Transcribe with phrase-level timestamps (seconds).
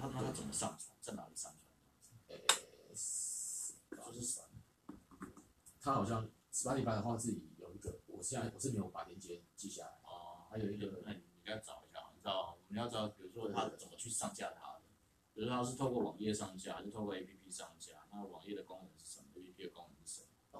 [0.00, 0.96] 他那他怎么上传？
[1.00, 1.62] 在哪里上传？
[2.28, 2.38] 呃，
[4.12, 4.40] 就是
[5.80, 9.92] 他好像 Spotify 的话自己有一个，我现在我是没有把链接记下来。
[10.04, 14.82] 哦，还有一个，那你应该找一下，你知道我们要知道，比如说他怎么去上架它的，
[15.34, 17.92] 比如说他是透过网页上架，还是透过 APP 上架？
[18.10, 19.26] 那网页的功能是什么？